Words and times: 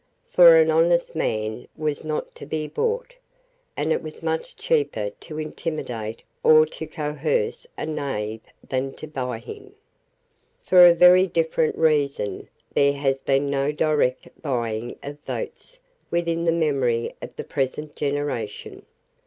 For 0.31 0.55
an 0.55 0.71
honest 0.71 1.15
man 1.15 1.67
was 1.77 2.03
not 2.03 2.33
to 2.33 2.47
be 2.47 2.67
bought; 2.67 3.13
and 3.77 3.93
it 3.93 4.01
was 4.01 4.23
much 4.23 4.55
cheaper 4.55 5.11
to 5.19 5.37
intimidate 5.37 6.23
or 6.41 6.65
to 6.65 6.87
coerce 6.87 7.67
a 7.77 7.85
knave 7.85 8.41
than 8.67 8.93
to 8.93 9.05
buy 9.05 9.37
him. 9.37 9.75
For 10.63 10.87
a 10.87 10.95
very 10.95 11.27
different 11.27 11.77
reason 11.77 12.49
there 12.73 12.93
has 12.93 13.21
been 13.21 13.47
no 13.47 13.71
direct 13.71 14.41
buying 14.41 14.97
of 15.03 15.19
votes 15.19 15.77
within 16.09 16.45
the 16.45 16.51
memory 16.51 17.13
of 17.21 17.35
the 17.35 17.43
present 17.43 17.95
generation. 17.95 18.87